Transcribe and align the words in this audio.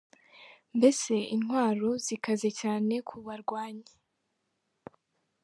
Mbese 0.77 1.13
intwaro 1.35 1.89
zikaze 2.05 2.49
cyane 2.61 2.95
ku 3.07 3.15
barwanyi. 3.25 3.89